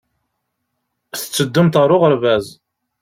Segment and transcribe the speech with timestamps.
[1.21, 2.45] Tetteddumt ɣer uɣerbaz.